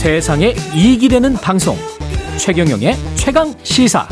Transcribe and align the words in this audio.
세상에 0.00 0.54
이익이 0.74 1.10
되는 1.10 1.34
방송 1.34 1.74
최경영의 2.38 2.94
최강 3.16 3.48
시사 3.58 4.08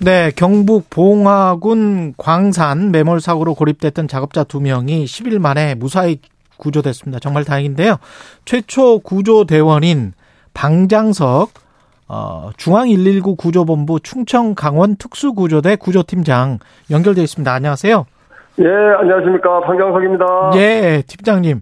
네, 0.00 0.32
경북 0.34 0.90
봉화군 0.90 2.14
광산 2.16 2.90
매몰 2.90 3.20
사고로 3.20 3.54
고립됐던 3.54 4.08
작업자 4.08 4.42
두 4.42 4.60
명이 4.60 5.04
10일 5.04 5.38
만에 5.38 5.76
무사히 5.76 6.18
구조됐습니다. 6.56 7.20
정말 7.20 7.44
다행인데요. 7.44 7.98
최초 8.44 8.98
구조 8.98 9.44
대원인 9.44 10.12
방장석 10.52 11.50
어, 12.08 12.50
중앙 12.56 12.88
119 12.88 13.36
구조본부 13.36 14.00
충청 14.00 14.56
강원 14.56 14.96
특수구조대 14.96 15.76
구조팀장 15.76 16.58
연결돼 16.90 17.22
있습니다. 17.22 17.52
안녕하세요. 17.52 18.06
예, 18.58 18.64
안녕하십니까. 18.98 19.60
방장석입니다. 19.60 20.50
예, 20.56 21.04
팀장님. 21.06 21.60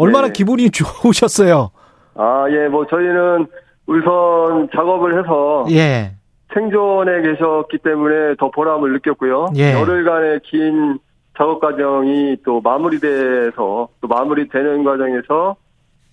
얼마나 0.00 0.28
네. 0.28 0.32
기분이 0.32 0.70
좋으셨어요? 0.72 1.70
아, 2.14 2.46
예, 2.50 2.68
뭐 2.68 2.86
저희는 2.86 3.46
우선 3.86 4.68
작업을 4.74 5.18
해서 5.18 5.66
예. 5.70 6.12
생존에 6.54 7.22
계셨기 7.22 7.78
때문에 7.78 8.34
더 8.38 8.50
보람을 8.50 8.92
느꼈고요. 8.94 9.48
예. 9.56 9.74
열흘간의 9.74 10.40
긴 10.44 10.98
작업 11.36 11.60
과정이 11.60 12.36
또 12.44 12.60
마무리돼서 12.60 13.88
또 14.00 14.08
마무리되는 14.08 14.84
과정에서 14.84 15.56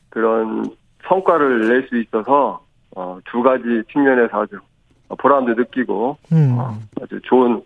그런 0.10 0.66
성과를 1.08 1.68
낼 1.70 1.88
수 1.88 1.98
있어서 1.98 2.62
어, 2.96 3.20
두 3.32 3.42
가지 3.42 3.64
측면에서 3.92 4.42
아주 4.44 4.60
보람도 5.18 5.54
느끼고 5.56 6.18
음. 6.34 6.56
어, 6.60 6.78
아주 7.02 7.20
좋은 7.24 7.62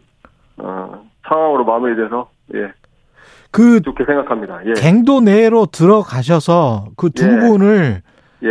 어, 0.57 1.03
상황으로 1.27 1.65
마무리돼서 1.65 2.29
예, 2.55 2.71
그 3.51 3.81
좋게 3.81 4.05
생각합니다. 4.05 4.59
예, 4.65 4.73
갱도 4.73 5.21
내로 5.21 5.65
들어가셔서 5.65 6.85
그두 6.97 7.25
예. 7.25 7.39
분을 7.39 8.01
예, 8.43 8.49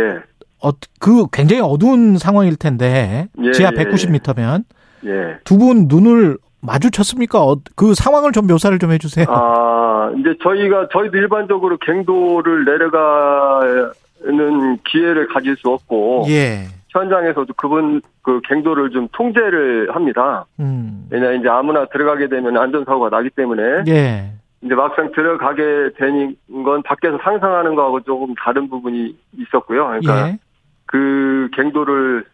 어, 0.63 0.71
그 0.99 1.25
굉장히 1.31 1.61
어두운 1.61 2.17
상황일 2.17 2.55
텐데 2.55 3.27
예, 3.41 3.51
지하 3.51 3.71
예, 3.75 3.83
190m면 3.83 4.63
예. 5.05 5.37
두 5.43 5.57
분 5.57 5.85
눈을 5.87 6.37
마주쳤습니까? 6.61 7.43
어, 7.43 7.57
그 7.75 7.95
상황을 7.95 8.31
좀 8.31 8.45
묘사를 8.45 8.77
좀 8.77 8.91
해주세요. 8.91 9.25
아, 9.29 10.11
이제 10.19 10.35
저희가, 10.43 10.89
저희도 10.93 11.17
일반적으로 11.17 11.77
갱도를 11.77 12.65
내려가는 12.65 14.77
기회를 14.85 15.27
가질 15.29 15.55
수 15.57 15.69
없고, 15.69 16.25
예. 16.29 16.65
현장에서도 16.89 17.51
그분, 17.57 18.01
그 18.21 18.41
갱도를 18.47 18.91
좀 18.91 19.07
통제를 19.11 19.95
합니다. 19.95 20.45
음. 20.59 21.07
왜냐, 21.09 21.31
이제 21.31 21.49
아무나 21.49 21.85
들어가게 21.85 22.27
되면 22.27 22.55
안전 22.57 22.85
사고가 22.85 23.09
나기 23.09 23.31
때문에, 23.31 23.63
예. 23.87 24.31
이제 24.63 24.75
막상 24.75 25.11
들어가게 25.11 25.91
되는 25.97 26.35
건 26.63 26.83
밖에서 26.83 27.17
상상하는 27.23 27.75
거하고 27.75 28.01
조금 28.01 28.33
다른 28.35 28.69
부분이 28.69 29.15
있었고요. 29.37 29.87
그러니까 29.87 30.27
예. 30.29 30.37
그 30.85 31.49
갱도를 31.53 32.25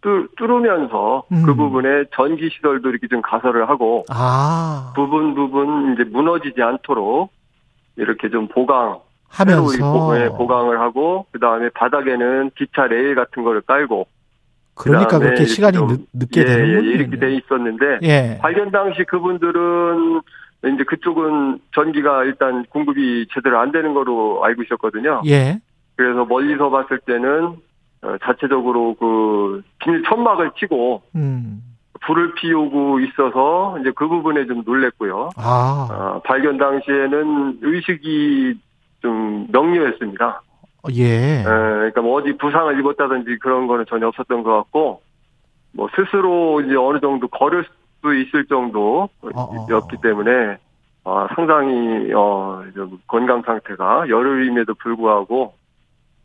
뚫, 0.00 0.28
뚫으면서 0.36 1.24
그 1.28 1.34
음. 1.50 1.56
부분에 1.56 2.04
전기 2.14 2.48
시설도 2.50 2.88
이렇게 2.90 3.08
좀 3.08 3.20
가설을 3.22 3.68
하고, 3.68 4.04
아. 4.08 4.92
부분 4.94 5.34
부분 5.34 5.94
이제 5.94 6.04
무너지지 6.04 6.62
않도록 6.62 7.30
이렇게 7.96 8.30
좀 8.30 8.46
보강 8.48 9.00
하면서. 9.28 9.92
보- 9.92 10.16
예, 10.18 10.28
보강을 10.28 10.80
하고 10.80 11.26
그 11.32 11.38
다음에 11.40 11.68
바닥에는 11.70 12.50
기차 12.56 12.86
레일 12.86 13.14
같은 13.14 13.42
거를 13.42 13.60
깔고 13.62 14.06
그러니까 14.74 15.18
그렇게 15.18 15.44
시간이 15.44 15.76
좀- 15.76 15.88
늦, 15.88 16.00
늦게 16.12 16.40
예, 16.42 16.44
되는군요. 16.44 16.88
예, 16.90 16.92
이렇게 16.94 17.18
돼 17.18 17.34
있었는데 17.34 17.98
예. 18.02 18.38
발견 18.40 18.70
당시 18.70 19.02
그분들은 19.04 20.20
이제 20.64 20.84
그쪽은 20.84 21.60
전기가 21.74 22.24
일단 22.24 22.64
공급이 22.66 23.26
제대로 23.32 23.58
안 23.60 23.72
되는 23.72 23.94
거로 23.94 24.44
알고 24.44 24.62
있었거든요. 24.62 25.22
예. 25.26 25.60
그래서 25.96 26.24
멀리서 26.24 26.70
봤을 26.70 26.98
때는 27.00 27.56
어, 28.02 28.16
자체적으로 28.22 28.94
그 28.94 29.62
비닐 29.78 30.02
천막을 30.04 30.52
치고 30.58 31.02
음. 31.14 31.62
불을 32.02 32.34
피우고 32.34 33.00
있어서 33.00 33.78
이제 33.80 33.90
그 33.94 34.06
부분에 34.08 34.46
좀 34.46 34.62
놀랬고요. 34.64 35.30
아. 35.36 35.88
어, 35.90 36.20
발견 36.24 36.58
당시에는 36.58 37.58
의식이 37.62 38.58
좀 39.00 39.46
명료했습니다. 39.50 40.42
예. 40.94 41.40
에, 41.40 41.42
그러니까 41.42 42.00
뭐 42.02 42.20
어디 42.20 42.36
부상을 42.36 42.78
입었다든지 42.78 43.38
그런 43.38 43.66
거는 43.66 43.86
전혀 43.88 44.06
없었던 44.08 44.42
것 44.42 44.56
같고, 44.56 45.02
뭐 45.72 45.88
스스로 45.96 46.60
이제 46.60 46.76
어느 46.76 47.00
정도 47.00 47.28
걸을 47.28 47.64
수 48.06 48.14
있을 48.14 48.46
어, 48.52 49.08
어. 49.34 49.66
정도였기 49.66 49.96
때문에 50.02 50.58
아, 51.04 51.28
상당히 51.34 52.12
어, 52.14 52.62
좀 52.74 52.98
건강 53.06 53.42
상태가 53.42 54.08
열흘임에도 54.08 54.74
불구하고 54.74 55.54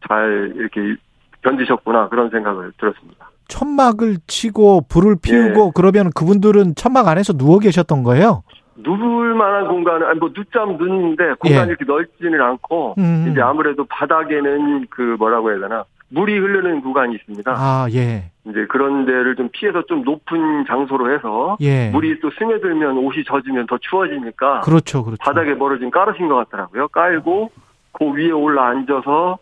잘 0.08 0.54
이렇게 0.56 0.96
견디셨구나 1.44 2.10
그런 2.10 2.30
생각을 2.30 2.72
들었습니다. 2.80 3.30
천막을 3.48 4.18
치고 4.28 4.86
불을 4.90 5.18
피우고 5.22 5.68
예. 5.68 5.72
그러면 5.76 6.10
그분들은 6.16 6.76
천막 6.76 7.08
안에서 7.08 7.34
누워 7.34 7.60
계셨던 7.60 8.04
거예요? 8.04 8.44
누울 8.78 9.36
만한 9.36 9.68
공간은 9.68 10.08
아니 10.08 10.20
뭐 10.20 10.32
늦잠 10.34 10.78
누는데 10.78 11.34
공간이 11.40 11.70
예. 11.70 11.76
이렇게 11.76 11.86
넓지는 11.86 12.42
않고 12.42 12.96
음. 12.98 13.28
이제 13.30 13.42
아무래도 13.42 13.86
바닥에는 13.86 14.88
그 14.90 15.16
뭐라고 15.20 15.52
해야 15.52 15.60
되나 15.60 15.84
물이 16.12 16.38
흐르는 16.38 16.82
구간이 16.82 17.16
있습니다. 17.16 17.52
아, 17.56 17.88
예. 17.94 18.32
이제 18.46 18.66
그런 18.68 19.06
데를 19.06 19.36
좀 19.36 19.50
피해서 19.52 19.82
좀 19.84 20.04
높은 20.04 20.66
장소로 20.68 21.14
해서 21.14 21.58
예. 21.62 21.90
물이 21.90 22.20
또 22.20 22.30
스며들면 22.38 22.98
옷이 22.98 23.24
젖으면 23.26 23.66
더 23.68 23.78
추워지니까 23.78 24.62
그렇죠, 24.62 25.04
그렇죠. 25.04 25.24
바닥에 25.24 25.54
뭐를 25.54 25.80
좀 25.80 25.90
깔으신 25.90 26.28
것 26.28 26.36
같더라고요. 26.36 26.90
깔고 26.90 27.52
그 27.94 28.06
위에 28.14 28.32
올라 28.32 28.68
앉아서 28.70 29.38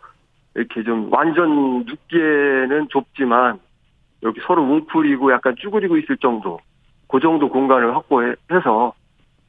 이렇게 0.55 0.83
좀 0.83 1.11
완전 1.11 1.85
눕기에는 1.85 2.87
좁지만 2.89 3.59
여기 4.23 4.39
서로 4.45 4.63
웅크리고 4.63 5.31
약간 5.31 5.55
쭈그리고 5.57 5.97
있을 5.97 6.17
정도 6.17 6.59
그 7.07 7.19
정도 7.19 7.49
공간을 7.49 7.95
확보해서 7.95 8.93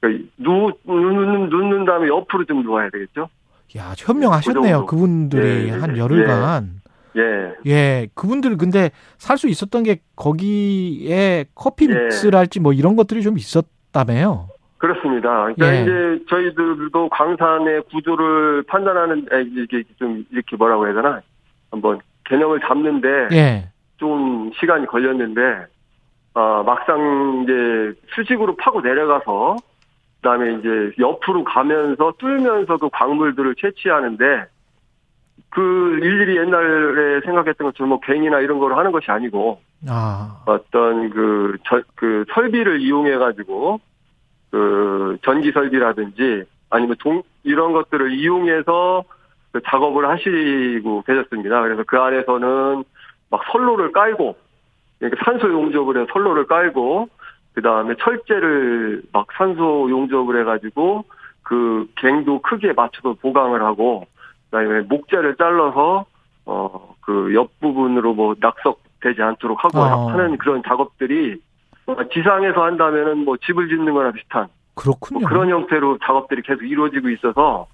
그러니까 0.00 0.30
누, 0.38 0.72
눕는, 0.86 1.50
눕는 1.50 1.84
다음에 1.84 2.08
옆으로 2.08 2.44
좀 2.44 2.62
누워야 2.62 2.88
되겠죠? 2.90 3.28
야, 3.76 3.92
현명하셨네요. 3.98 4.86
그. 4.86 4.96
그분들이 4.96 5.68
예, 5.68 5.70
한 5.72 5.96
예, 5.96 6.00
열흘간. 6.00 6.80
예. 7.16 7.54
예. 7.66 8.08
그분들 8.14 8.56
근데 8.56 8.90
살 9.18 9.36
수 9.36 9.48
있었던 9.48 9.82
게 9.82 10.00
거기에 10.16 11.46
커피 11.54 11.88
예. 11.90 11.94
믹스랄지 11.94 12.60
뭐 12.60 12.72
이런 12.72 12.96
것들이 12.96 13.22
좀 13.22 13.36
있었다며요. 13.38 14.48
그렇습니다. 14.78 15.52
그러니까 15.54 15.76
예. 15.76 15.82
이제 15.82 16.24
저희들도 16.28 17.08
광산의 17.10 17.82
구조를 17.90 18.62
판단하는 18.66 19.26
에, 19.32 19.42
이게 19.42 19.82
좀 19.98 20.24
이렇게 20.30 20.56
뭐라고 20.56 20.86
해야 20.86 20.94
되나 20.94 21.20
한번 21.70 22.00
개념을 22.24 22.60
잡는데 22.60 23.08
예. 23.32 23.68
좀 23.98 24.50
시간이 24.58 24.86
걸렸는데 24.86 25.66
아 26.34 26.62
막상 26.64 27.42
이제 27.44 27.98
수직으로 28.14 28.56
파고 28.56 28.80
내려가서 28.80 29.56
그다음에 30.22 30.54
이제 30.58 30.92
옆으로 30.98 31.44
가면서 31.44 32.12
뚫면서 32.18 32.76
그 32.76 32.88
광물들을 32.92 33.54
채취하는데 33.56 34.44
그 35.50 35.98
일일이 36.00 36.36
옛날에 36.36 37.20
생각했던 37.24 37.66
것처럼 37.68 37.90
뭐 37.90 38.00
괭이나 38.00 38.40
이런 38.40 38.58
거로 38.58 38.76
하는 38.76 38.92
것이 38.92 39.10
아니고 39.10 39.60
아. 39.88 40.42
어떤 40.46 41.10
그, 41.10 41.56
저, 41.66 41.82
그 41.96 42.24
설비를 42.32 42.80
이용해 42.80 43.16
가지고 43.18 43.80
그 44.50 45.18
전기 45.24 45.52
설비라든지 45.52 46.44
아니면 46.70 46.96
동 47.00 47.22
이런 47.42 47.72
것들을 47.72 48.12
이용해서 48.12 49.04
그 49.52 49.60
작업을 49.66 50.08
하시고 50.08 51.02
계셨습니다. 51.02 51.62
그래서 51.62 51.82
그 51.84 51.98
안에서는 51.98 52.84
막 53.30 53.40
선로를 53.50 53.90
깔고 53.92 54.36
그러니까 54.98 55.24
산소 55.24 55.50
용접을 55.50 55.96
해서 55.96 56.06
선로를 56.12 56.46
깔고 56.46 57.08
그 57.54 57.62
다음에 57.62 57.94
철제를 57.98 59.02
막 59.12 59.26
산소 59.36 59.88
용접을 59.90 60.40
해가지고 60.40 61.04
그 61.42 61.88
갱도 61.96 62.42
크기에 62.42 62.72
맞춰서 62.72 63.14
보강을 63.14 63.62
하고 63.62 64.06
그다음에 64.50 64.80
목재를 64.82 65.36
잘라서 65.36 66.06
어 66.46 66.90
그 67.00 67.32
옆 67.34 67.58
부분으로 67.60 68.14
뭐 68.14 68.34
낙석되지 68.38 69.20
않도록 69.20 69.64
하고 69.64 69.78
어. 69.80 70.10
하는 70.10 70.36
그런 70.38 70.62
작업들이 70.66 71.40
지상에서 72.12 72.62
한다면은 72.62 73.24
뭐 73.24 73.36
집을 73.36 73.68
짓는 73.68 73.92
거나 73.94 74.12
비슷한 74.12 74.46
그렇군요. 74.76 75.20
뭐 75.20 75.28
그런 75.28 75.48
형태로 75.50 75.98
작업들이 76.04 76.42
계속 76.42 76.62
이루어지고 76.62 77.08
있어서 77.10 77.66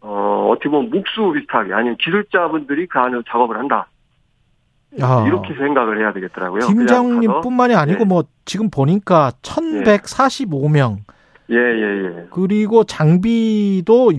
어 0.00 0.48
어떻게 0.52 0.68
보면 0.68 0.90
목수 0.90 1.32
비슷하게 1.32 1.72
아니면 1.74 1.96
기술자분들이 1.96 2.86
그 2.86 2.98
안에서 3.00 3.22
작업을 3.28 3.56
한다 3.58 3.88
야. 5.00 5.24
이렇게 5.26 5.54
생각을 5.54 5.98
해야 5.98 6.12
되겠더라고요. 6.12 6.60
팀장님뿐만이 6.66 7.74
아니고 7.74 8.00
예. 8.02 8.04
뭐 8.04 8.22
지금 8.44 8.70
보니까 8.70 9.32
1145명 9.42 10.98
예 11.50 11.56
예 11.56 12.04
예. 12.04 12.26
그리고 12.30 12.84
장비도 12.84 14.12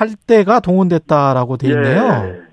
68대가 0.00 0.62
동원됐다라고 0.62 1.56
돼 1.58 1.68
있네요. 1.68 2.02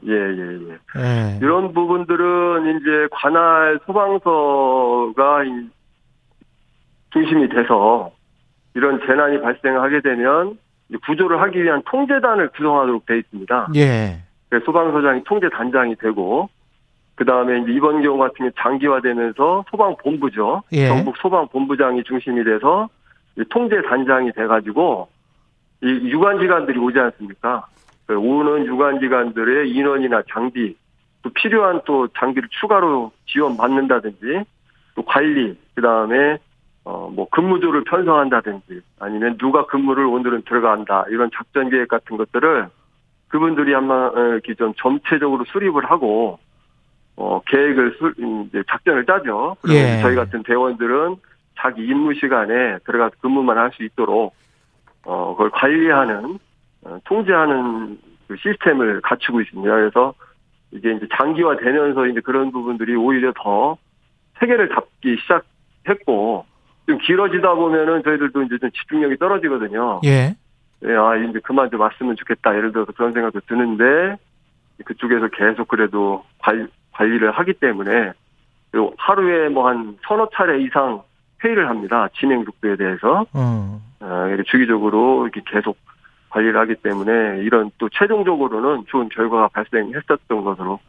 예, 0.06 0.12
예, 0.12 0.14
예, 0.14 0.60
예. 0.70 0.78
예. 1.00 1.40
이런 1.42 1.74
부분들은 1.74 2.80
이제 2.80 3.08
관할 3.12 3.80
소방서가 3.86 5.44
이- 5.46 5.70
중심이 7.14 7.48
돼서 7.50 8.12
이런 8.76 9.00
재난이 9.08 9.42
발생하게 9.42 10.02
되면 10.02 10.58
구조를 11.06 11.42
하기 11.42 11.64
위한 11.64 11.82
통제단을 11.86 12.50
구성하도록 12.50 13.06
되어 13.06 13.18
있습니다. 13.18 13.70
예. 13.76 14.18
소방서장이 14.66 15.24
통제단장이 15.24 15.96
되고 15.96 16.50
그 17.16 17.26
다음에 17.26 17.64
이번 17.70 18.02
경우 18.04 18.18
같은 18.20 18.36
경우 18.38 18.52
장기화되면서 18.58 19.66
소방본부죠. 19.72 20.64
예. 20.74 20.88
전국 20.90 21.18
소방본부장이 21.18 22.04
중심이 22.04 22.44
돼서 22.44 22.88
이 23.38 23.44
통제단장이 23.50 24.32
돼가지고 24.34 25.08
이 25.82 25.88
유관기관들이 25.88 26.80
오지 26.80 27.00
않습니까? 27.00 27.68
그 28.06 28.18
오는 28.18 28.66
유관기관들의 28.66 29.70
인원이나 29.70 30.24
장비 30.32 30.76
또 31.22 31.30
필요한 31.32 31.82
또 31.86 32.08
장비를 32.18 32.50
추가로 32.60 33.12
지원받는다든지 33.28 34.44
또 34.96 35.02
관리 35.04 35.58
그 35.76 35.82
다음에 35.82 36.38
어 36.84 37.10
뭐 37.14 37.28
근무조를 37.30 37.84
편성한다든지 37.84 38.82
아니면 39.00 39.38
누가 39.38 39.66
근무를 39.66 40.06
오늘은 40.06 40.44
들어간다 40.44 41.06
이런 41.10 41.30
작전 41.36 41.70
계획 41.70 41.90
같은 41.90 42.16
것들을 42.18 42.70
그분들이 43.28 43.76
아마 43.76 44.08
어, 44.08 44.20
이렇게 44.34 44.54
좀 44.56 44.74
전체적으로 44.78 45.44
수립을 45.46 45.86
하고 45.92 46.40
어 47.18 47.42
계획을 47.46 47.98
수, 47.98 48.14
이제 48.48 48.64
작전을 48.70 49.06
짜죠. 49.06 49.58
그리고 49.62 49.80
예. 49.80 50.00
저희 50.02 50.16
같은 50.16 50.44
대원들은 50.44 51.18
자기 51.58 51.86
임무 51.86 52.14
시간에 52.14 52.78
들어가서 52.86 53.16
근무만 53.20 53.58
할 53.58 53.72
수 53.72 53.84
있도록 53.84 54.34
어 55.06 55.32
그걸 55.34 55.50
관리하는 55.52 56.40
어, 56.84 56.98
통제하는 57.06 57.98
그 58.28 58.36
시스템을 58.38 59.02
갖추고 59.02 59.42
있습니다. 59.42 59.74
그래서 59.74 60.14
이게 60.72 60.92
이제 60.94 61.08
장기화 61.18 61.58
되면서 61.58 62.08
이제 62.08 62.20
그런 62.20 62.52
부분들이 62.52 62.96
오히려 62.96 63.32
더 63.42 63.78
세계를 64.40 64.70
잡기 64.70 65.18
시작했고 65.22 66.46
좀 66.88 66.98
길어지다 67.00 67.54
보면은 67.54 68.04
저희들도 68.04 68.44
이제 68.44 68.58
좀 68.60 68.72
집중력이 68.72 69.18
떨어지거든요. 69.18 70.02
예. 70.06 70.36
예, 70.86 70.94
아, 70.96 71.16
이제 71.16 71.40
그만 71.44 71.70
좀 71.72 71.82
왔으면 71.82 72.16
좋겠다. 72.16 72.56
예를 72.56 72.72
들어서 72.72 72.92
그런 72.92 73.12
생각도 73.12 73.40
드는데, 73.48 74.16
그쪽에서 74.86 75.28
계속 75.30 75.68
그래도 75.68 76.24
관, 76.40 76.70
관리를 76.94 77.32
하기 77.32 77.54
때문에, 77.54 78.14
하루에 78.98 79.50
뭐 79.50 79.68
한 79.68 79.98
서너 80.08 80.30
차례 80.34 80.62
이상 80.62 81.02
회의를 81.44 81.68
합니다. 81.68 82.08
진행 82.20 82.44
속도에 82.44 82.76
대해서. 82.76 83.26
음. 83.36 83.80
어, 84.00 84.26
이렇게 84.28 84.44
주기적으로 84.50 85.24
이렇게 85.24 85.42
계속 85.52 85.78
관리를 86.30 86.60
하기 86.62 86.76
때문에, 86.76 87.42
이런 87.44 87.72
또 87.78 87.90
최종적으로는 87.90 88.86
좋은 88.88 89.10
결과가 89.10 89.50
발생했었던 89.50 90.44
것으로 90.44 90.80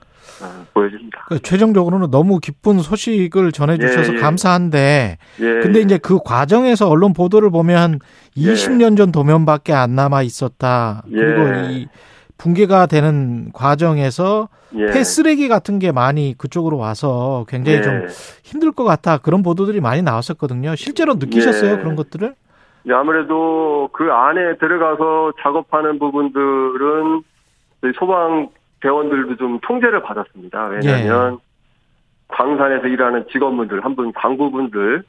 어, 0.42 0.66
보여집니다. 0.74 1.24
그 1.28 1.40
최종적으로는 1.40 2.10
너무 2.10 2.38
기쁜 2.38 2.78
소식을 2.80 3.52
전해주셔서 3.52 4.12
예, 4.12 4.16
예. 4.16 4.20
감사한데, 4.20 5.18
예. 5.40 5.44
근데 5.60 5.80
이제 5.80 5.98
그 5.98 6.18
과정에서 6.22 6.88
언론 6.88 7.12
보도를 7.12 7.50
보면 7.50 8.00
예. 8.36 8.52
20년 8.52 8.96
전 8.96 9.10
도면밖에 9.10 9.72
안 9.72 9.94
남아 9.94 10.22
있었다. 10.22 11.02
그리고 11.08 11.48
예. 11.56 11.72
이 11.72 11.88
붕괴가 12.36 12.86
되는 12.86 13.50
과정에서 13.52 14.48
예. 14.76 14.86
폐쓰레기 14.86 15.48
같은 15.48 15.78
게 15.78 15.92
많이 15.92 16.34
그쪽으로 16.36 16.76
와서 16.76 17.44
굉장히 17.48 17.78
예. 17.78 17.82
좀 17.82 18.06
힘들 18.44 18.72
것 18.72 18.84
같다. 18.84 19.18
그런 19.18 19.42
보도들이 19.42 19.80
많이 19.80 20.02
나왔었거든요. 20.02 20.76
실제로 20.76 21.14
느끼셨어요? 21.14 21.72
예. 21.72 21.76
그런 21.76 21.96
것들을? 21.96 22.34
네, 22.88 22.94
아무래도 22.94 23.90
그 23.92 24.10
안에 24.10 24.56
들어가서 24.56 25.34
작업하는 25.42 25.98
부분들은 25.98 27.22
소방 27.98 28.48
대원들도 28.80 29.36
좀 29.36 29.58
통제를 29.60 30.00
받았습니다. 30.02 30.68
왜냐하면 30.68 31.38
광산에서 32.28 32.86
일하는 32.86 33.26
직원분들, 33.30 33.84
한 33.84 33.94
분 33.94 34.10
광부분들이 34.14 35.02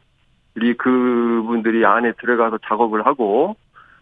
그분들이 0.77 1.85
안에 1.85 2.11
들어가서 2.19 2.57
작업을 2.65 3.05
하고 3.05 3.55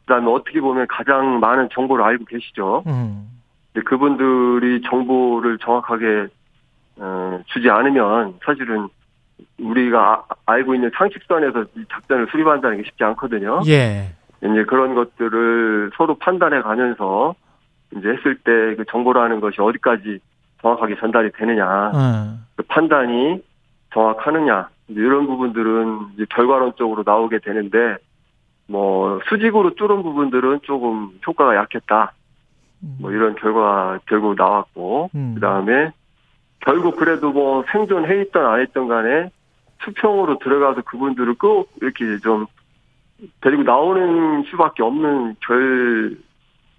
그다음에 0.08 0.32
어떻게 0.32 0.60
보면 0.60 0.88
가장 0.88 1.40
많은 1.40 1.70
정보를 1.72 2.04
알고 2.04 2.26
계시죠. 2.26 2.84
음. 2.88 3.28
근데 3.74 3.84
그분들이 3.88 4.82
정보를 4.90 5.60
정확하게 5.60 6.28
어, 7.00 7.42
주지 7.46 7.70
않으면 7.70 8.40
사실은 8.44 8.88
우리가 9.60 10.26
아- 10.30 10.36
알고 10.46 10.76
있는 10.76 10.92
상식선에서 10.96 11.66
이 11.76 11.86
작전을 11.92 12.28
수립한다는 12.32 12.78
게 12.78 12.84
쉽지 12.84 13.04
않거든요. 13.04 13.62
예. 13.68 14.14
이제 14.42 14.64
그런 14.66 14.94
것들을 14.96 15.92
서로 15.98 16.16
판단해 16.16 16.62
가면서 16.62 17.36
이제 17.96 18.10
했을 18.10 18.36
때 18.38 18.52
그 18.76 18.86
정보라는 18.90 19.40
것이 19.40 19.62
어디까지 19.62 20.20
정확하게 20.62 20.96
전달이 21.00 21.32
되느냐, 21.34 21.92
음. 21.92 22.46
그 22.56 22.64
판단이 22.64 23.42
정확하느냐, 23.94 24.70
이런 24.90 25.28
부분들은 25.28 26.00
이제 26.16 26.26
결과론적으로 26.30 27.04
나오게 27.06 27.40
되는데, 27.40 27.98
뭐, 28.68 29.20
수직으로 29.30 29.76
뚫은 29.76 30.04
부분들은 30.04 30.60
조금 30.64 31.12
효과가 31.26 31.56
약했다. 31.56 32.12
뭐 33.00 33.12
이런 33.12 33.36
결과 33.36 34.00
결국 34.08 34.36
나왔고, 34.36 35.10
음. 35.16 35.32
그 35.36 35.42
다음에 35.42 35.92
결국 36.60 36.98
그래도 36.98 37.32
뭐 37.32 37.64
생존해 37.72 38.22
있던 38.24 38.46
안 38.46 38.60
했던 38.60 38.88
간에 38.88 39.30
수평으로 39.84 40.40
들어가서 40.40 40.82
그분들을 40.82 41.36
꼭 41.36 41.70
이렇게 41.82 42.18
좀 42.20 42.46
데리고 43.42 43.64
나오는 43.64 44.44
수밖에 44.44 44.84
없는 44.84 45.36
결, 45.40 46.18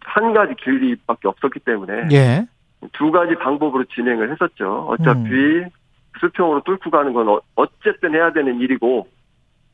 한 0.00 0.32
가지 0.32 0.54
길이밖에 0.54 1.28
없었기 1.28 1.60
때문에 1.60 2.08
예. 2.12 2.46
두 2.92 3.10
가지 3.10 3.34
방법으로 3.34 3.84
진행을 3.84 4.30
했었죠. 4.32 4.86
어차피 4.88 5.30
음. 5.30 5.68
수평으로 6.20 6.62
뚫고 6.62 6.90
가는 6.90 7.12
건 7.12 7.28
어- 7.28 7.40
어쨌든 7.56 8.14
해야 8.14 8.32
되는 8.32 8.60
일이고 8.60 9.06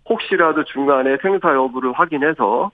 혹시라도 0.08 0.64
중간에 0.64 1.16
생사 1.22 1.54
여부를 1.54 1.92
확인해서 1.92 2.70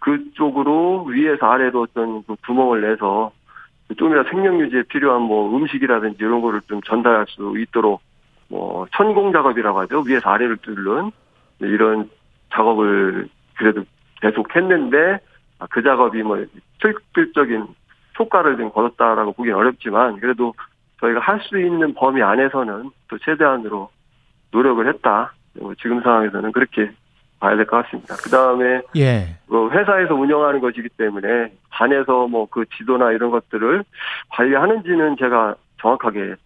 그쪽으로 0.00 1.04
위에서 1.04 1.46
아래로 1.46 1.82
어떤 1.82 2.22
그 2.24 2.36
구멍을 2.46 2.82
내서 2.82 3.32
좀이라 3.96 4.24
생명 4.24 4.60
유지에 4.60 4.82
필요한 4.84 5.22
뭐 5.22 5.56
음식이라든지 5.56 6.16
이런 6.20 6.40
거를 6.40 6.60
좀 6.68 6.80
전달할 6.82 7.26
수 7.28 7.54
있도록 7.58 8.00
뭐 8.48 8.86
천공 8.96 9.32
작업이라고 9.32 9.80
하죠. 9.80 10.00
위에서 10.00 10.30
아래를 10.30 10.58
뚫는 10.58 11.10
이런 11.60 12.10
작업을 12.52 13.28
그래도 13.56 13.84
계속 14.20 14.54
했는데 14.54 15.18
아, 15.58 15.66
그 15.70 15.82
작업이 15.82 16.22
뭐 16.22 16.44
실질적인 16.80 17.66
효과를 18.18 18.56
좀 18.56 18.70
거뒀다라고 18.70 19.32
보기는 19.32 19.56
어렵지만 19.56 20.18
그래도 20.20 20.54
저희가 21.00 21.20
할 21.20 21.40
수 21.40 21.58
있는 21.58 21.94
범위 21.94 22.22
안에서는 22.22 22.90
또 23.08 23.18
최대한으로 23.18 23.90
노력을 24.50 24.86
했다. 24.88 25.32
뭐 25.60 25.74
지금 25.80 26.00
상황에서는 26.02 26.52
그렇게 26.52 26.90
봐야 27.40 27.54
될 27.56 27.66
것 27.66 27.82
같습니다. 27.84 28.16
그 28.16 28.28
다음에 28.30 28.80
예. 28.96 29.36
뭐 29.46 29.70
회사에서 29.70 30.14
운영하는 30.14 30.60
것이기 30.60 30.88
때문에 30.96 31.52
관에서 31.78 32.26
뭐 32.26 32.48
그 32.50 32.64
지도나 32.76 33.12
이런 33.12 33.30
것들을 33.30 33.84
관리하는지는 34.30 35.16
제가 35.18 35.54
정확하게는 35.80 36.36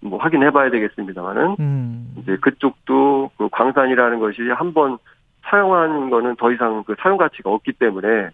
뭐 0.00 0.18
확인해 0.18 0.50
봐야 0.50 0.70
되겠습니다만은 0.70 1.56
음. 1.60 2.14
이제 2.18 2.36
그쪽도 2.40 3.30
그 3.36 3.48
광산이라는 3.50 4.18
것이 4.18 4.42
한번 4.50 4.98
사용한 5.42 6.10
거는 6.10 6.36
더 6.36 6.50
이상 6.50 6.82
그 6.84 6.94
사용 6.98 7.18
가치가 7.18 7.50
없기 7.50 7.72
때문에 7.72 8.30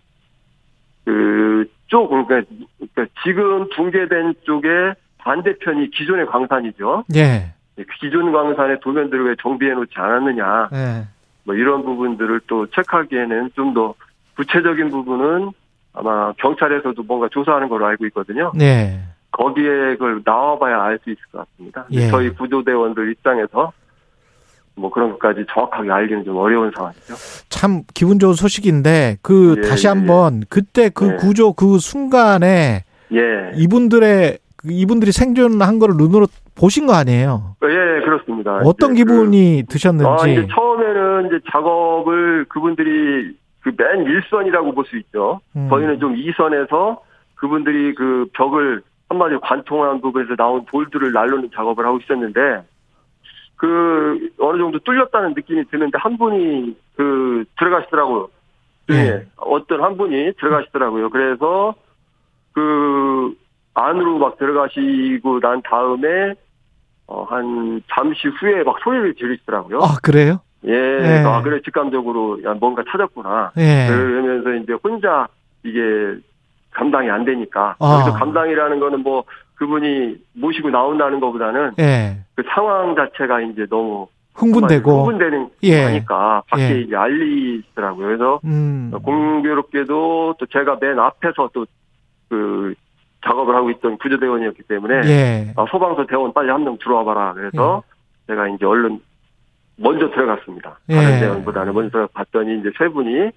그쪽 1.04 2.08
그러니까, 2.08 2.42
그러니까 2.78 3.14
지금 3.22 3.68
붕괴된 3.70 4.34
쪽의 4.44 4.94
반대편이 5.18 5.90
기존의 5.90 6.26
광산이죠. 6.26 7.04
예. 7.16 7.52
그 7.76 7.84
기존 8.00 8.32
광산의 8.32 8.80
도면들을 8.80 9.26
왜 9.26 9.34
정비해 9.40 9.72
놓지 9.74 9.92
않았느냐. 9.96 10.68
예. 10.72 11.06
뭐 11.44 11.54
이런 11.54 11.82
부분들을 11.84 12.40
또 12.46 12.66
체크하기에는 12.66 13.50
좀 13.54 13.74
더 13.74 13.94
구체적인 14.36 14.90
부분은 14.90 15.50
아마 15.98 16.32
경찰에서도 16.38 17.02
뭔가 17.02 17.28
조사하는 17.30 17.68
걸로 17.68 17.86
알고 17.86 18.06
있거든요. 18.06 18.52
네. 18.54 19.00
거기에 19.32 19.66
그걸 19.96 20.22
나와봐야 20.24 20.80
알 20.82 20.98
수 21.02 21.10
있을 21.10 21.20
것 21.32 21.38
같습니다. 21.50 21.86
예. 21.90 22.08
저희 22.08 22.30
구조대원들 22.30 23.10
입장에서 23.12 23.72
뭐 24.74 24.90
그런 24.90 25.10
것까지 25.12 25.44
정확하게 25.52 25.90
알기는 25.90 26.24
좀 26.24 26.36
어려운 26.36 26.70
상황이죠. 26.74 27.14
참 27.48 27.82
기분 27.94 28.18
좋은 28.20 28.34
소식인데 28.34 29.16
그 29.22 29.56
예, 29.58 29.68
다시 29.68 29.86
예, 29.86 29.90
한번 29.90 30.42
그때 30.48 30.88
그 30.88 31.12
예. 31.12 31.16
구조 31.16 31.52
그 31.52 31.78
순간에 31.78 32.84
예. 33.12 33.52
이분들의 33.56 34.38
그 34.56 34.68
이분들이 34.70 35.12
생존한 35.12 35.78
거를 35.78 35.96
눈으로 35.96 36.26
보신 36.56 36.86
거 36.86 36.94
아니에요? 36.94 37.56
예, 37.64 38.04
그렇습니다. 38.04 38.56
어떤 38.64 38.94
이제 38.94 39.04
그- 39.04 39.12
기분이 39.12 39.62
아, 39.66 39.70
드셨는지. 39.72 40.32
이제 40.32 40.46
처음에는 40.52 41.26
이제 41.26 41.40
작업을 41.52 42.46
그분들이 42.48 43.36
그맨 43.60 44.04
일선이라고 44.04 44.72
볼 44.72 44.84
수 44.86 44.96
있죠. 44.98 45.40
음. 45.56 45.68
저희는 45.68 46.00
좀 46.00 46.16
이선에서 46.16 47.02
그분들이 47.34 47.94
그 47.94 48.26
벽을 48.32 48.82
한마디로 49.08 49.40
관통한 49.40 50.00
부분에서 50.00 50.36
나온 50.36 50.64
돌들을 50.66 51.12
날르는 51.12 51.50
작업을 51.54 51.84
하고 51.86 51.98
있었는데 51.98 52.62
그 53.56 54.30
어느 54.38 54.58
정도 54.58 54.78
뚫렸다는 54.80 55.34
느낌이 55.34 55.64
드는데 55.70 55.98
한 55.98 56.16
분이 56.18 56.76
그 56.96 57.44
들어가시더라고요. 57.58 58.28
예. 58.90 58.94
예. 58.94 59.26
어떤 59.36 59.82
한 59.82 59.96
분이 59.96 60.32
들어가시더라고요. 60.38 61.10
그래서 61.10 61.74
그 62.52 63.34
안으로 63.74 64.18
막 64.18 64.38
들어가시고 64.38 65.40
난 65.40 65.62
다음에 65.62 66.34
어, 67.06 67.24
한 67.24 67.82
잠시 67.94 68.28
후에 68.28 68.62
막 68.64 68.76
소리를 68.82 69.14
지르시더라고요. 69.14 69.78
아 69.78 69.96
그래요? 70.02 70.40
예, 70.68 70.72
예. 70.74 71.24
아, 71.26 71.40
그래, 71.42 71.60
직감적으로, 71.64 72.42
야, 72.44 72.54
뭔가 72.54 72.82
찾았구나. 72.90 73.52
예. 73.56 73.86
그러면서 73.88 74.52
이제 74.54 74.74
혼자 74.84 75.26
이게 75.64 75.80
감당이 76.72 77.10
안 77.10 77.24
되니까. 77.24 77.76
아. 77.78 77.94
여기서 78.00 78.12
감당이라는 78.18 78.78
거는 78.78 79.02
뭐, 79.02 79.24
그분이 79.54 80.16
모시고 80.34 80.70
나온다는 80.70 81.18
것보다는 81.20 81.72
예. 81.80 82.18
그 82.36 82.44
상황 82.54 82.94
자체가 82.94 83.40
이제 83.40 83.66
너무 83.68 84.06
흥분되고. 84.34 84.90
흥분되는 85.04 85.48
예. 85.64 85.84
거니까 85.84 86.42
밖에 86.48 86.76
예. 86.76 86.80
이제 86.82 86.94
알리시더라고요. 86.94 88.06
그래서 88.06 88.40
음. 88.44 88.92
공교롭게도 89.02 90.34
또 90.38 90.46
제가 90.46 90.76
맨 90.80 90.98
앞에서 90.98 91.50
또 91.52 91.64
그 92.28 92.74
작업을 93.24 93.54
하고 93.56 93.70
있던 93.70 93.96
구조대원이었기 93.98 94.62
때문에 94.64 95.00
예. 95.08 95.52
아, 95.56 95.64
소방서 95.70 96.04
대원 96.06 96.32
빨리 96.34 96.50
한 96.50 96.62
명 96.62 96.76
들어와 96.78 97.02
봐라. 97.04 97.32
그래서 97.34 97.82
제가 98.26 98.48
이제 98.48 98.66
얼른 98.66 99.00
먼저 99.78 100.10
들어갔습니다. 100.10 100.78
다른 100.88 101.16
예. 101.16 101.20
대원보다는 101.20 101.72
먼저 101.72 101.90
들어갔더니 101.90 102.58
이제 102.60 102.70
세 102.76 102.88
분이 102.88 103.30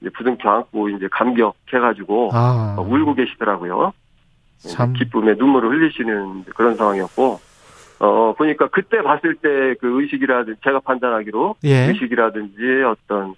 이제 0.00 0.10
부둥켜 0.10 0.50
안고 0.50 0.90
이제 0.90 1.08
감격해가지고 1.10 2.30
아. 2.32 2.76
어, 2.78 2.82
울고 2.82 3.14
계시더라고요. 3.14 3.92
참. 4.58 4.92
기쁨에 4.92 5.34
눈물을 5.34 5.70
흘리시는 5.70 6.44
그런 6.54 6.74
상황이었고, 6.76 7.40
어, 7.98 8.34
보니까 8.36 8.68
그때 8.68 9.02
봤을 9.02 9.34
때 9.36 9.74
그 9.80 10.00
의식이라든지, 10.02 10.60
제가 10.64 10.80
판단하기로 10.80 11.56
예. 11.64 11.88
의식이라든지 11.88 12.82
어떤 12.86 13.34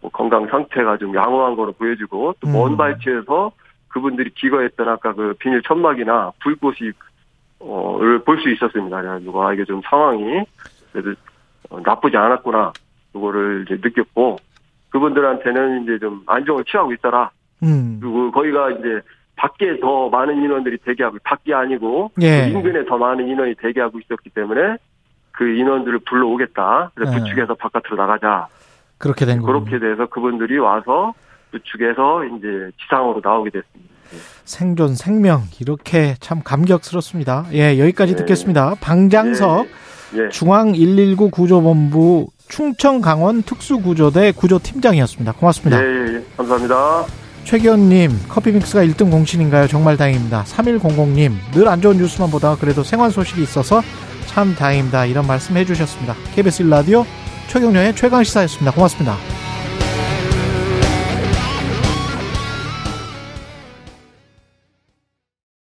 뭐 0.00 0.10
건강 0.10 0.46
상태가 0.46 0.96
좀 0.98 1.14
양호한 1.14 1.56
거로 1.56 1.72
보여지고, 1.72 2.34
또먼 2.40 2.72
음. 2.72 2.76
발치에서 2.76 3.50
그분들이 3.88 4.30
기거했던 4.34 4.88
아까 4.88 5.14
그 5.14 5.34
비닐 5.38 5.62
천막이나 5.62 6.32
불꽃이, 6.42 6.92
어, 7.60 7.98
를 8.00 8.18
볼 8.24 8.40
수 8.40 8.50
있었습니다. 8.50 9.00
그래가지고, 9.00 9.42
아, 9.46 9.52
이게 9.52 9.64
좀 9.64 9.80
상황이 9.84 10.44
그래도 10.92 11.10
어, 11.10 11.14
나쁘지 11.84 12.16
않았구나. 12.16 12.72
그거를 13.12 13.64
이제 13.66 13.78
느꼈고, 13.82 14.38
그분들한테는 14.90 15.84
이제 15.84 15.98
좀 15.98 16.22
안정을 16.26 16.64
취하고 16.64 16.92
있더라. 16.94 17.30
음. 17.62 17.98
그리고 18.00 18.30
거기가 18.30 18.70
이제 18.70 19.00
밖에 19.36 19.78
더 19.80 20.08
많은 20.08 20.42
인원들이 20.42 20.78
대기하고 20.84 21.18
밖이 21.24 21.54
아니고 21.54 22.10
예. 22.20 22.50
그 22.50 22.56
인근에 22.56 22.84
더 22.86 22.98
많은 22.98 23.28
인원이 23.28 23.54
대기하고 23.60 23.98
있었기 24.00 24.30
때문에 24.30 24.76
그 25.32 25.48
인원들을 25.56 26.00
불러오겠다. 26.00 26.90
그래서 26.94 27.14
예. 27.14 27.18
부축해서 27.18 27.54
바깥으로 27.54 27.96
나가자. 27.96 28.48
그렇게 28.98 29.24
된 29.24 29.40
거군요. 29.40 29.64
그렇게 29.64 29.78
돼서 29.78 30.06
그분들이 30.06 30.58
와서 30.58 31.14
부축해서 31.52 32.24
이제 32.24 32.70
지상으로 32.82 33.20
나오게 33.22 33.50
됐습니다. 33.50 33.94
생존, 34.44 34.94
생명 34.96 35.42
이렇게 35.60 36.14
참 36.14 36.40
감격스럽습니다. 36.42 37.44
예, 37.52 37.78
여기까지 37.78 38.14
네. 38.14 38.18
듣겠습니다. 38.20 38.74
방장석 38.80 39.66
예, 39.66 39.70
예. 40.16 40.28
중앙 40.30 40.72
119 40.72 41.30
구조본부 41.30 42.28
충청 42.48 43.00
강원 43.00 43.42
특수구조대 43.42 44.32
구조팀장이었습니다. 44.32 45.32
고맙습니다. 45.32 45.82
예, 45.82 45.86
예, 45.86 46.14
예. 46.16 46.24
감사합니다. 46.36 47.04
최기현님, 47.44 48.10
커피믹스가 48.28 48.84
1등 48.84 49.10
공신인가요? 49.10 49.68
정말 49.68 49.96
다행입니다. 49.96 50.44
3100님, 50.44 51.32
늘 51.54 51.68
안 51.68 51.80
좋은 51.80 51.96
뉴스만 51.96 52.30
보다가 52.30 52.56
그래도 52.56 52.82
생활 52.82 53.10
소식이 53.10 53.42
있어서 53.42 53.82
참 54.26 54.54
다행입니다. 54.54 55.06
이런 55.06 55.26
말씀 55.26 55.56
해주셨습니다. 55.56 56.14
KBS 56.34 56.64
1라디오 56.64 57.04
최경련의 57.48 57.94
최강시사였습니다. 57.96 58.72
고맙습니다. 58.72 59.16